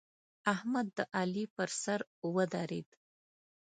احمد 0.53 0.87
د 0.97 0.99
علي 1.19 1.45
پر 1.55 1.69
سر 1.83 1.99
ودرېد. 2.35 2.89